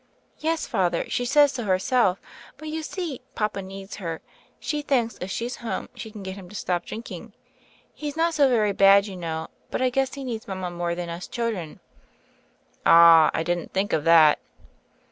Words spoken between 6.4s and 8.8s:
to stop drinking. He's not so very